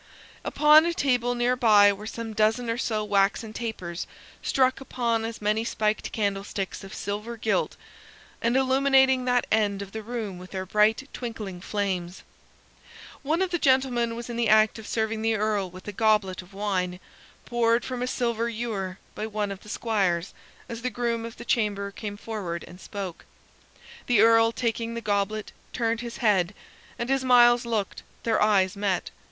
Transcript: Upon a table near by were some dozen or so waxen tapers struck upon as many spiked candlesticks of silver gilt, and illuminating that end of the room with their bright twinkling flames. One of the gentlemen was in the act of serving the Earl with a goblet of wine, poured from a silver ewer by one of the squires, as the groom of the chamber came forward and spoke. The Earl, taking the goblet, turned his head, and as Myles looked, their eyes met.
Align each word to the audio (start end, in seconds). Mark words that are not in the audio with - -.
Upon 0.43 0.87
a 0.87 0.95
table 0.95 1.35
near 1.35 1.55
by 1.55 1.93
were 1.93 2.07
some 2.07 2.33
dozen 2.33 2.71
or 2.71 2.77
so 2.79 3.03
waxen 3.03 3.53
tapers 3.53 4.07
struck 4.41 4.81
upon 4.81 5.23
as 5.23 5.43
many 5.43 5.63
spiked 5.63 6.11
candlesticks 6.11 6.83
of 6.83 6.95
silver 6.95 7.37
gilt, 7.37 7.77
and 8.41 8.57
illuminating 8.57 9.25
that 9.25 9.45
end 9.51 9.83
of 9.83 9.91
the 9.91 10.01
room 10.01 10.39
with 10.39 10.49
their 10.49 10.65
bright 10.65 11.07
twinkling 11.13 11.61
flames. 11.61 12.23
One 13.21 13.43
of 13.43 13.51
the 13.51 13.59
gentlemen 13.59 14.15
was 14.15 14.27
in 14.27 14.37
the 14.37 14.49
act 14.49 14.79
of 14.79 14.87
serving 14.87 15.21
the 15.21 15.35
Earl 15.35 15.69
with 15.69 15.87
a 15.87 15.91
goblet 15.91 16.41
of 16.41 16.51
wine, 16.51 16.99
poured 17.45 17.85
from 17.85 18.01
a 18.01 18.07
silver 18.07 18.49
ewer 18.49 18.97
by 19.13 19.27
one 19.27 19.51
of 19.51 19.59
the 19.59 19.69
squires, 19.69 20.33
as 20.67 20.81
the 20.81 20.89
groom 20.89 21.25
of 21.27 21.37
the 21.37 21.45
chamber 21.45 21.91
came 21.91 22.17
forward 22.17 22.65
and 22.67 22.81
spoke. 22.81 23.23
The 24.07 24.21
Earl, 24.21 24.51
taking 24.51 24.95
the 24.95 25.01
goblet, 25.01 25.51
turned 25.73 26.01
his 26.01 26.17
head, 26.17 26.55
and 26.97 27.11
as 27.11 27.23
Myles 27.23 27.67
looked, 27.67 28.01
their 28.23 28.41
eyes 28.41 28.75
met. 28.75 29.11